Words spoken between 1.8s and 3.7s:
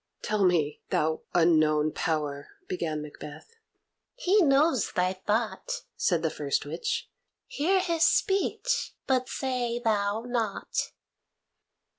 power" began Macbeth.